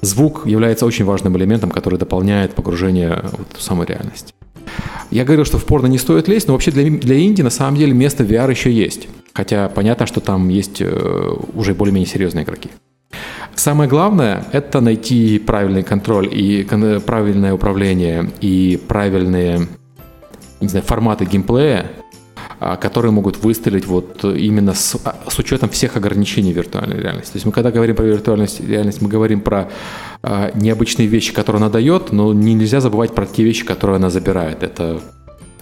звук 0.00 0.46
является 0.46 0.86
очень 0.86 1.04
важным 1.04 1.36
элементом, 1.36 1.70
который 1.70 1.98
дополняет 1.98 2.54
погружение 2.54 3.24
в 3.32 3.52
эту 3.52 3.60
самую 3.60 3.88
реальность. 3.88 4.34
Я 5.10 5.24
говорил, 5.24 5.44
что 5.44 5.58
в 5.58 5.64
порно 5.64 5.86
не 5.86 5.98
стоит 5.98 6.28
лезть, 6.28 6.48
но 6.48 6.52
вообще 6.52 6.70
для, 6.70 6.90
для 6.90 7.20
инди 7.20 7.42
на 7.42 7.50
самом 7.50 7.76
деле 7.76 7.92
место 7.92 8.24
VR 8.24 8.50
еще 8.50 8.70
есть. 8.70 9.08
Хотя 9.32 9.68
понятно, 9.68 10.06
что 10.06 10.20
там 10.20 10.48
есть 10.48 10.80
э, 10.80 11.36
уже 11.54 11.74
более-менее 11.74 12.08
серьезные 12.08 12.44
игроки. 12.44 12.70
Самое 13.54 13.88
главное– 13.88 14.46
это 14.52 14.80
найти 14.80 15.38
правильный 15.38 15.82
контроль 15.82 16.28
и 16.32 16.64
правильное 17.04 17.54
управление 17.54 18.30
и 18.40 18.80
правильные 18.86 19.66
не 20.60 20.68
знаю, 20.68 20.84
форматы 20.84 21.24
геймплея, 21.24 21.90
которые 22.58 23.12
могут 23.12 23.42
выстрелить 23.42 23.86
вот 23.86 24.24
именно 24.24 24.74
с, 24.74 24.96
а, 25.04 25.16
с 25.28 25.38
учетом 25.38 25.68
всех 25.68 25.96
ограничений 25.96 26.52
виртуальной 26.52 27.00
реальности. 27.00 27.32
То 27.32 27.36
есть 27.36 27.46
мы 27.46 27.52
когда 27.52 27.70
говорим 27.70 27.96
про 27.96 28.04
виртуальную 28.04 28.48
реальность, 28.66 29.00
мы 29.00 29.08
говорим 29.08 29.40
про 29.40 29.68
э, 30.22 30.50
необычные 30.54 31.06
вещи, 31.06 31.32
которые 31.32 31.60
она 31.60 31.70
дает, 31.70 32.12
но 32.12 32.32
нельзя 32.32 32.80
забывать 32.80 33.14
про 33.14 33.26
те 33.26 33.44
вещи, 33.44 33.64
которые 33.64 33.96
она 33.96 34.10
забирает. 34.10 34.62
Это 34.62 35.00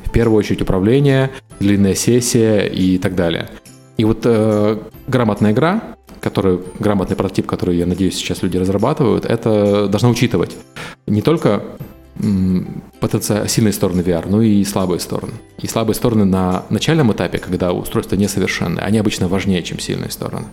в 0.05 0.11
первую 0.11 0.39
очередь 0.39 0.63
управление, 0.63 1.31
длинная 1.61 1.95
сессия 1.95 2.67
и 2.67 2.99
так 2.99 3.15
далее. 3.15 3.51
И 3.97 4.05
вот 4.05 4.23
э, 4.25 4.79
грамотная 5.09 5.53
игра, 5.53 5.97
который, 6.21 6.61
грамотный 6.79 7.17
прототип, 7.17 7.47
который, 7.47 7.77
я 7.77 7.87
надеюсь, 7.87 8.17
сейчас 8.17 8.43
люди 8.43 8.57
разрабатывают, 8.57 9.25
это 9.25 9.89
должна 9.89 10.09
учитывать 10.09 10.57
не 11.07 11.23
только 11.23 11.63
потенциально 13.01 13.49
сильные 13.49 13.73
стороны 13.73 14.01
VR, 14.01 14.27
ну 14.29 14.41
и 14.43 14.65
слабые 14.65 15.01
стороны. 15.01 15.35
И 15.61 15.67
слабые 15.67 15.95
стороны 15.95 16.25
на 16.25 16.65
начальном 16.71 17.13
этапе, 17.13 17.39
когда 17.39 17.73
устройство 17.73 18.17
несовершенное, 18.17 18.85
они 18.85 18.99
обычно 18.99 19.29
важнее, 19.29 19.63
чем 19.63 19.79
сильные 19.79 20.11
стороны. 20.11 20.47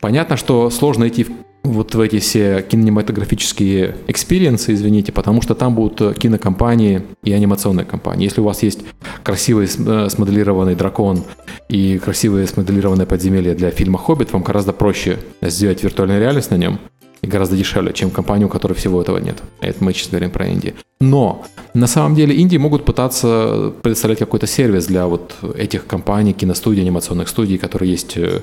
Понятно, 0.00 0.36
что 0.36 0.68
сложно 0.70 1.08
идти 1.08 1.26
вот 1.62 1.94
в 1.94 2.00
эти 2.00 2.18
все 2.18 2.62
кинематографические 2.62 3.96
experience 4.08 4.63
ы, 4.63 4.74
извините, 4.74 5.12
потому 5.12 5.42
что 5.42 5.54
там 5.54 5.76
будут 5.76 6.18
кинокомпании 6.18 7.02
и 7.22 7.32
анимационные 7.32 7.84
компании. 7.84 8.24
Если 8.24 8.40
у 8.40 8.44
вас 8.44 8.64
есть 8.64 8.80
красивый 9.22 9.66
э, 9.66 10.08
смоделированный 10.08 10.74
дракон 10.74 11.22
и 11.68 11.98
красивое 11.98 12.46
смоделированное 12.46 13.06
подземелье 13.06 13.54
для 13.54 13.70
фильма 13.70 13.98
«Хоббит», 13.98 14.32
вам 14.32 14.42
гораздо 14.42 14.72
проще 14.72 15.18
сделать 15.40 15.84
виртуальную 15.84 16.20
реальность 16.20 16.50
на 16.50 16.56
нем, 16.56 16.80
и 17.22 17.26
гораздо 17.26 17.56
дешевле, 17.56 17.92
чем 17.92 18.10
компания, 18.10 18.46
у 18.46 18.48
которой 18.48 18.74
всего 18.74 19.00
этого 19.00 19.18
нет. 19.18 19.42
Это 19.60 19.82
мы 19.82 19.92
сейчас 19.92 20.10
говорим 20.10 20.30
про 20.30 20.46
Индию. 20.46 20.74
Но 21.00 21.44
на 21.72 21.86
самом 21.86 22.14
деле 22.14 22.34
Индии 22.34 22.56
могут 22.56 22.84
пытаться 22.84 23.72
предоставлять 23.82 24.18
какой-то 24.18 24.46
сервис 24.46 24.86
для 24.86 25.06
вот 25.06 25.36
этих 25.56 25.86
компаний, 25.86 26.32
киностудий, 26.32 26.82
анимационных 26.82 27.28
студий, 27.28 27.58
которые 27.58 27.92
есть 27.92 28.16
э, 28.16 28.40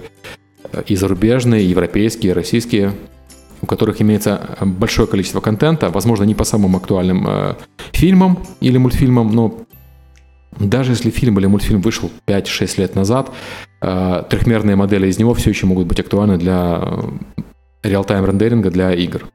и 0.87 0.95
зарубежные, 0.95 1.63
и 1.63 1.67
европейские, 1.67 2.31
и 2.31 2.33
российские, 2.33 2.93
у 3.61 3.65
которых 3.65 4.01
имеется 4.01 4.57
большое 4.61 5.07
количество 5.07 5.41
контента, 5.41 5.89
возможно, 5.89 6.23
не 6.23 6.35
по 6.35 6.45
самым 6.45 6.75
актуальным 6.77 7.27
э, 7.27 7.55
фильмам 7.91 8.39
или 8.61 8.77
мультфильмам, 8.77 9.31
но 9.31 9.57
даже 10.57 10.93
если 10.93 11.09
фильм 11.09 11.37
или 11.39 11.47
мультфильм 11.47 11.81
вышел 11.81 12.09
5-6 12.27 12.79
лет 12.81 12.95
назад, 12.95 13.29
э, 13.81 14.23
трехмерные 14.29 14.75
модели 14.75 15.07
из 15.07 15.17
него 15.19 15.33
все 15.33 15.49
еще 15.49 15.65
могут 15.65 15.87
быть 15.87 15.99
актуальны 15.99 16.37
для 16.37 16.81
реал-тайм 17.83 18.25
рендеринга 18.25 18.69
для 18.71 18.93
игр. 18.93 19.29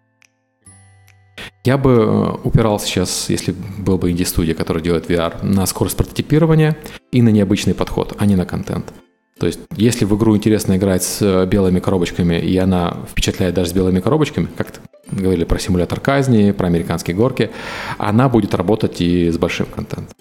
Я 1.65 1.79
бы 1.79 1.91
э, 1.93 2.47
упирался 2.47 2.87
сейчас, 2.87 3.31
если 3.31 3.55
был 3.79 3.97
бы 3.97 4.11
инди-студия, 4.11 4.55
которая 4.55 4.83
делает 4.83 5.09
VR, 5.09 5.45
на 5.45 5.65
скорость 5.67 5.97
прототипирования 5.97 6.77
и 7.11 7.23
на 7.23 7.31
необычный 7.31 7.75
подход, 7.75 8.15
а 8.19 8.27
не 8.27 8.37
на 8.37 8.45
контент. 8.45 8.93
То 9.39 9.47
есть, 9.47 9.61
если 9.75 10.05
в 10.05 10.15
игру 10.17 10.37
интересно 10.37 10.77
играть 10.77 11.03
с 11.03 11.23
э, 11.23 11.47
белыми 11.47 11.81
коробочками, 11.81 12.35
и 12.35 12.57
она 12.59 12.99
впечатляет 13.11 13.55
даже 13.55 13.71
с 13.71 13.73
белыми 13.73 14.01
коробочками, 14.01 14.49
как 14.57 14.69
говорили 15.11 15.45
про 15.45 15.59
симулятор 15.59 16.01
казни, 16.01 16.53
про 16.53 16.67
американские 16.67 17.17
горки, 17.17 17.51
она 17.99 18.29
будет 18.29 18.55
работать 18.55 19.01
и 19.01 19.31
с 19.31 19.39
большим 19.39 19.67
контентом. 19.67 20.15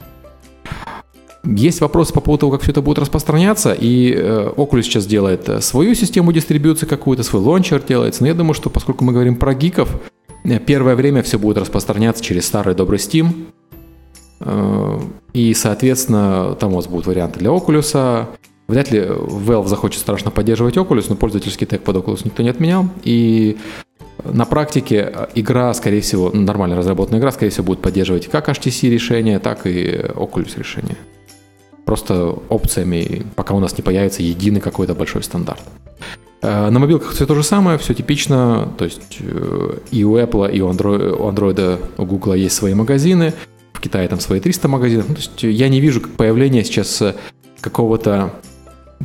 Есть 1.46 1.82
вопросы 1.82 2.14
по 2.14 2.22
поводу 2.22 2.42
того, 2.42 2.52
как 2.54 2.62
все 2.62 2.72
это 2.72 2.82
будет 2.82 3.00
распространяться, 3.00 3.74
и 3.74 4.14
э, 4.16 4.54
Oculus 4.56 4.84
сейчас 4.84 5.06
делает 5.06 5.50
э, 5.50 5.60
свою 5.60 5.94
систему 5.94 6.32
дистрибьюции 6.32 6.86
какую-то, 6.86 7.24
свой 7.24 7.42
лончер 7.42 7.82
делается, 7.82 8.24
но 8.24 8.28
я 8.28 8.34
думаю, 8.34 8.54
что 8.54 8.70
поскольку 8.70 9.04
мы 9.04 9.12
говорим 9.12 9.36
про 9.36 9.54
гиков, 9.54 9.90
э, 10.46 10.60
первое 10.60 10.96
время 10.96 11.22
все 11.22 11.38
будет 11.38 11.58
распространяться 11.58 12.24
через 12.24 12.46
старый 12.46 12.76
добрый 12.76 13.00
Steam, 13.00 13.48
и, 15.34 15.54
соответственно, 15.54 16.56
там 16.60 16.74
у 16.74 16.76
вас 16.76 16.88
будут 16.88 17.08
варианты 17.08 17.40
для 17.40 17.50
Oculus, 17.50 18.28
Вряд 18.68 18.92
ли 18.92 19.00
Valve 19.02 19.68
захочет 19.68 20.00
страшно 20.00 20.32
поддерживать 20.32 20.78
Oculus, 20.78 21.06
но 21.10 21.16
пользовательский 21.16 21.68
тег 21.68 21.82
под 21.84 21.98
Oculus 21.98 22.22
никто 22.24 22.44
не 22.44 22.50
отменял. 22.50 22.88
И 23.04 23.58
на 24.24 24.46
практике 24.46 25.14
игра, 25.36 25.74
скорее 25.74 26.00
всего, 26.02 26.32
нормально 26.32 26.78
разработанная 26.78 27.20
игра, 27.20 27.32
скорее 27.32 27.52
всего, 27.52 27.66
будет 27.66 27.82
поддерживать 27.82 28.28
как 28.28 28.48
HTC 28.48 28.90
решение, 28.90 29.40
так 29.40 29.68
и 29.68 30.06
Oculus 30.16 30.58
решение 30.58 30.96
просто 31.86 32.40
опциями, 32.50 33.26
пока 33.36 33.54
у 33.54 33.60
нас 33.60 33.78
не 33.78 33.84
появится 33.84 34.24
единый 34.24 34.62
какой-то 34.62 34.96
большой 34.96 35.24
стандарт. 35.24 35.62
Э, 36.42 36.70
на 36.70 36.80
мобилках 36.80 37.12
все 37.14 37.26
то 37.26 37.36
же 37.36 37.44
самое, 37.44 37.78
все 37.78 37.94
типично, 37.94 38.74
то 38.78 38.86
есть 38.86 39.18
э, 39.20 39.78
и 39.92 40.04
у 40.04 40.18
Apple, 40.18 40.52
и 40.52 40.62
у 40.62 40.70
Android, 40.70 41.16
у 41.16 41.32
Android, 41.32 41.80
у 41.98 42.06
Google 42.06 42.34
есть 42.34 42.56
свои 42.56 42.74
магазины, 42.74 43.34
в 43.72 43.80
Китае 43.80 44.08
там 44.08 44.20
свои 44.20 44.40
300 44.40 44.68
магазинов. 44.68 45.06
Ну, 45.10 45.16
то 45.16 45.22
есть 45.22 45.44
я 45.44 45.70
не 45.70 45.80
вижу 45.80 46.02
появления 46.02 46.64
сейчас 46.64 47.02
какого-то 47.62 48.34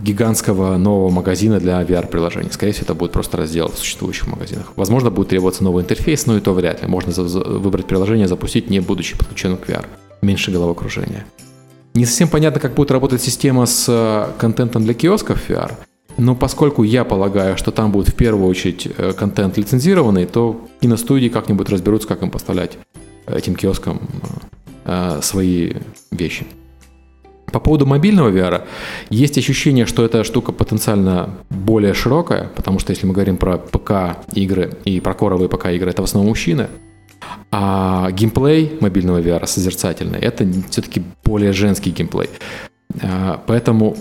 гигантского 0.03 0.77
нового 0.77 1.11
магазина 1.11 1.59
для 1.61 1.83
VR-приложений. 1.83 2.51
Скорее 2.53 2.73
всего, 2.73 2.85
это 2.85 2.95
будет 2.95 3.13
просто 3.13 3.37
раздел 3.37 3.69
в 3.69 3.79
существующих 3.79 4.27
магазинах. 4.27 4.73
Возможно, 4.77 5.11
будет 5.11 5.29
требоваться 5.29 5.65
новый 5.65 5.83
интерфейс, 5.83 6.27
но 6.27 6.37
и 6.37 6.41
то 6.41 6.53
вряд 6.53 6.83
ли. 6.83 6.89
Можно 6.89 7.23
выбрать 7.23 7.87
приложение, 7.87 8.29
запустить, 8.29 8.71
не 8.71 8.81
будучи 8.81 9.17
подключенным 9.17 9.59
к 9.59 9.69
VR. 9.69 9.87
Меньше 10.23 10.51
головокружения. 10.51 11.27
Не 11.95 12.05
совсем 12.05 12.29
понятно, 12.29 12.61
как 12.61 12.75
будет 12.75 12.91
работать 12.91 13.23
система 13.23 13.67
с 13.67 13.87
э, 13.89 14.33
контентом 14.39 14.85
для 14.85 14.95
киосков 14.95 15.49
VR, 15.49 15.73
но 16.17 16.35
поскольку 16.35 16.83
я 16.83 17.05
полагаю, 17.05 17.57
что 17.57 17.71
там 17.71 17.93
будет 17.93 18.09
в 18.09 18.15
первую 18.15 18.49
очередь 18.49 18.89
э, 18.97 19.13
контент 19.13 19.57
лицензированный, 19.57 20.27
то 20.27 20.69
киностудии 20.81 21.29
как-нибудь 21.29 21.69
разберутся, 21.71 22.09
как 22.09 22.23
им 22.23 22.31
поставлять 22.31 22.79
этим 23.27 23.55
киоскам 23.55 24.01
э, 24.85 25.21
свои 25.23 25.75
вещи. 26.11 26.47
По 27.53 27.61
поводу 27.61 27.87
мобильного 27.87 28.31
VR, 28.31 28.65
есть 29.09 29.39
ощущение, 29.39 29.87
что 29.87 30.05
эта 30.05 30.23
штука 30.23 30.53
потенциально 30.53 31.31
более 31.49 31.95
широкая, 31.95 32.51
потому 32.55 32.79
что 32.79 32.91
если 32.91 33.07
мы 33.07 33.15
говорим 33.15 33.39
про 33.39 33.57
ПК-игры 33.57 34.73
и 34.85 35.01
про 35.01 35.15
коровые 35.15 35.49
ПК-игры, 35.49 35.91
это 35.91 36.03
в 36.03 36.05
основном 36.05 36.29
мужчины– 36.29 36.69
а 37.51 38.11
геймплей 38.11 38.79
мобильного 38.81 39.21
VR 39.21 39.47
созерцательный, 39.47 40.19
это 40.19 40.47
все-таки 40.71 41.03
более 41.25 41.53
женский 41.53 41.91
геймплей. 41.91 42.29
А, 43.03 43.43
поэтому 43.47 43.97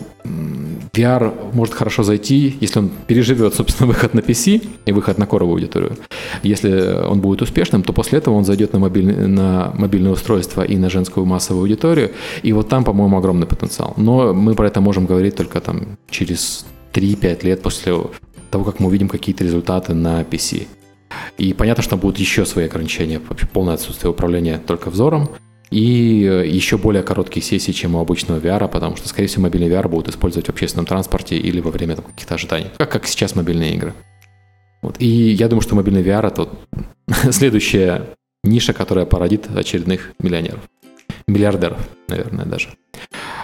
VR 0.94 1.54
может 1.54 1.74
хорошо 1.74 2.04
зайти, 2.04 2.58
если 2.60 2.80
он 2.80 2.90
переживет, 3.08 3.54
собственно, 3.54 3.88
выход 3.94 4.14
на 4.14 4.20
PC 4.20 4.68
и 4.86 4.92
выход 4.92 5.18
на 5.18 5.28
коровую 5.28 5.56
аудиторию. 5.56 5.98
Если 6.44 7.06
он 7.06 7.22
будет 7.22 7.42
успешным, 7.42 7.84
то 7.84 7.94
после 7.94 8.20
этого 8.20 8.36
он 8.36 8.46
зайдет 8.46 8.74
на, 8.74 8.80
мобильный, 8.80 9.28
на 9.28 9.72
мобильное 9.76 10.12
устройство 10.12 10.64
и 10.64 10.78
на 10.78 10.90
женскую 10.90 11.26
массовую 11.26 11.64
аудиторию. 11.64 12.12
И 12.44 12.54
вот 12.54 12.70
там, 12.70 12.84
по-моему, 12.84 13.18
огромный 13.18 13.48
потенциал. 13.48 13.94
Но 13.98 14.34
мы 14.34 14.56
про 14.56 14.68
это 14.68 14.82
можем 14.82 15.06
говорить 15.06 15.36
только 15.36 15.60
там 15.62 15.98
через 16.10 16.66
3-5 16.94 17.46
лет 17.46 17.62
после 17.62 17.94
того, 18.50 18.64
как 18.64 18.80
мы 18.80 18.88
увидим 18.88 19.10
какие-то 19.10 19.44
результаты 19.44 19.94
на 19.94 20.22
PC. 20.24 20.68
И 21.38 21.54
понятно, 21.54 21.84
что 21.84 21.98
будут 21.98 22.18
еще 22.20 22.46
свои 22.46 22.66
ограничения, 22.66 23.20
вообще 23.20 23.46
полное 23.46 23.76
отсутствие 23.76 24.12
управления 24.12 24.58
только 24.58 24.90
взором, 24.90 25.30
и 25.70 26.24
э, 26.24 26.48
еще 26.48 26.78
более 26.78 27.04
короткие 27.04 27.44
сессии, 27.44 27.72
чем 27.72 27.96
у 27.96 28.00
обычного 28.00 28.40
VR, 28.40 28.68
потому 28.68 28.96
что, 28.96 29.08
скорее 29.08 29.28
всего, 29.28 29.44
мобильный 29.44 29.70
VR 29.70 29.88
будут 29.88 30.10
использовать 30.10 30.48
в 30.48 30.50
общественном 30.50 30.86
транспорте 30.86 31.38
или 31.38 31.60
во 31.60 31.72
время 31.72 31.96
каких-то 31.96 32.36
ожиданий, 32.36 32.68
как, 32.78 32.92
как 32.92 33.08
сейчас 33.08 33.36
мобильные 33.36 33.76
игры. 33.76 33.94
Вот. 34.82 34.96
И 35.00 35.06
я 35.08 35.48
думаю, 35.50 35.62
что 35.62 35.76
мобильный 35.76 36.04
VR— 36.04 36.28
это 36.28 36.50
следующая 37.32 38.10
ниша, 38.44 38.74
которая 38.74 39.06
породит 39.06 39.50
очередных 39.56 40.14
миллионеров. 40.20 40.62
Миллиардеров, 41.28 41.80
наверное, 42.08 42.46
даже. 42.46 42.70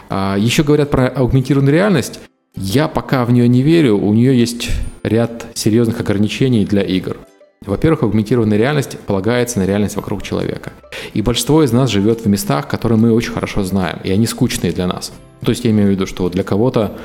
А 0.10 0.38
еще 0.38 0.64
говорят 0.64 0.90
про 0.90 1.08
аугментированную 1.08 1.74
реальность. 1.74 2.22
Я 2.56 2.88
пока 2.88 3.26
в 3.26 3.32
нее 3.32 3.48
не 3.48 3.62
верю. 3.62 3.98
У 3.98 4.14
нее 4.14 4.38
есть 4.40 4.70
ряд 5.04 5.48
серьезных 5.54 6.00
ограничений 6.00 6.66
для 6.66 6.82
игр. 6.82 7.18
Во-первых, 7.66 8.04
аугментированная 8.04 8.58
реальность 8.58 9.00
полагается 9.00 9.60
на 9.60 9.66
реальность 9.66 9.96
вокруг 9.96 10.22
человека. 10.22 10.74
И 11.14 11.22
большинство 11.22 11.64
из 11.64 11.72
нас 11.72 11.90
живет 11.90 12.22
в 12.22 12.28
местах, 12.28 12.68
которые 12.68 12.98
мы 12.98 13.14
очень 13.14 13.32
хорошо 13.32 13.64
знаем, 13.64 14.00
и 14.04 14.12
они 14.12 14.28
скучные 14.28 14.72
для 14.72 14.88
нас. 14.88 15.14
То 15.44 15.52
есть 15.52 15.64
я 15.66 15.72
имею 15.72 15.90
в 15.90 15.92
виду, 15.92 16.06
что 16.06 16.30
для 16.30 16.44
кого-то 16.44 16.98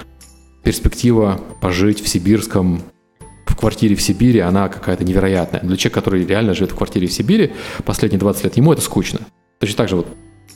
перспектива 0.63 1.41
пожить 1.61 2.03
в 2.03 2.09
сибирском 2.09 2.83
в 3.47 3.57
квартире 3.57 3.97
в 3.97 4.03
Сибири, 4.03 4.41
она 4.41 4.69
какая-то 4.69 5.05
невероятная. 5.05 5.63
Для 5.63 5.77
человека, 5.77 6.01
который 6.01 6.25
реально 6.25 6.55
живет 6.55 6.73
в 6.73 6.77
квартире 6.77 7.09
в 7.09 7.13
Сибири, 7.13 7.53
последние 7.85 8.21
20 8.21 8.45
лет, 8.45 8.57
ему 8.57 8.73
это 8.73 8.83
скучно. 8.83 9.21
Точно 9.59 9.77
так 9.77 9.89
же 9.89 9.97
вот 9.97 10.07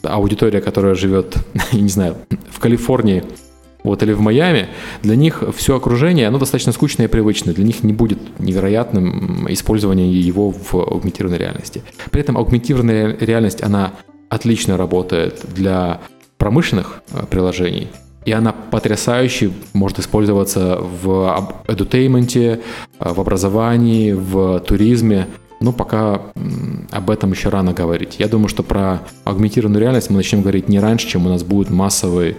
аудитория, 0.03 0.61
которая 0.61 0.95
живет, 0.95 1.37
я 1.73 1.81
не 1.81 1.89
знаю, 1.89 2.17
в 2.51 2.61
Калифорнии, 2.61 3.25
вот, 3.83 4.03
или 4.03 4.13
в 4.13 4.21
Майами, 4.21 4.69
для 5.03 5.17
них 5.17 5.43
все 5.57 5.77
окружение, 5.77 6.29
оно 6.29 6.39
достаточно 6.39 6.73
скучное 6.73 7.07
и 7.07 7.09
привычное. 7.09 7.55
Для 7.55 7.65
них 7.65 7.83
не 7.83 7.93
будет 7.93 8.19
невероятным 8.39 9.47
использование 9.53 10.11
его 10.11 10.51
в 10.51 10.75
аугментированной 10.75 11.39
реальности. 11.39 11.83
При 12.11 12.21
этом 12.21 12.37
аугментированная 12.37 13.17
реальность, 13.21 13.63
она 13.63 13.93
отлично 14.29 14.77
работает 14.77 15.41
для 15.55 16.01
промышленных 16.39 17.03
э, 17.13 17.25
приложений, 17.29 17.89
и 18.25 18.33
она 18.33 18.53
потрясающе 18.53 19.51
может 19.73 19.99
использоваться 19.99 20.79
в 20.81 21.51
edutainment, 21.67 22.63
в 23.01 23.21
образовании, 23.21 24.13
в 24.13 24.61
туризме. 24.61 25.27
Но 25.61 25.73
пока 25.73 26.23
об 26.91 27.11
этом 27.11 27.33
еще 27.33 27.49
рано 27.49 27.73
говорить. 27.73 28.17
Я 28.19 28.29
думаю, 28.29 28.49
что 28.49 28.63
про 28.63 29.03
аугментированную 29.25 29.81
реальность 29.81 30.11
мы 30.11 30.17
начнем 30.17 30.43
говорить 30.43 30.69
не 30.69 30.81
раньше, 30.81 31.09
чем 31.09 31.27
у 31.27 31.29
нас 31.29 31.45
будет 31.45 31.71
массовая 31.71 32.31
э, 32.31 32.35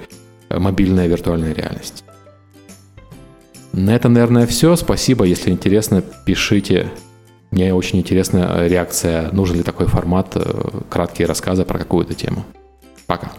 мобильная 0.59 1.07
виртуальная 1.07 1.53
реальность. 1.53 2.03
На 3.73 3.95
этом, 3.95 4.13
наверное, 4.13 4.45
все. 4.45 4.75
Спасибо. 4.75 5.25
Если 5.25 5.49
интересно, 5.49 6.01
пишите. 6.01 6.91
Мне 7.49 7.73
очень 7.73 7.99
интересна 7.99 8.67
реакция, 8.67 9.31
нужен 9.31 9.57
ли 9.57 9.63
такой 9.63 9.87
формат, 9.87 10.31
э, 10.35 10.81
краткие 10.89 11.27
рассказы 11.27 11.65
про 11.65 11.77
какую-то 11.77 12.13
тему. 12.15 12.45
Пока. 13.05 13.31